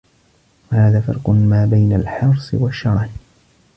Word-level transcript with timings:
وَهَذَا 0.71 1.01
فَرْقُ 1.01 1.29
مَا 1.29 1.65
بَيْنَ 1.65 1.93
الْحِرْصِ 1.95 2.53
وَالشَّرَهِ 2.53 3.09